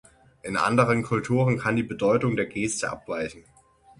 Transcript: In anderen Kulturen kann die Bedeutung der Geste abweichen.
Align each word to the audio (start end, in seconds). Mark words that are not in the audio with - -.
In 0.41 0.57
anderen 0.57 1.03
Kulturen 1.03 1.59
kann 1.59 1.75
die 1.75 1.83
Bedeutung 1.83 2.35
der 2.35 2.47
Geste 2.47 2.89
abweichen. 2.91 3.43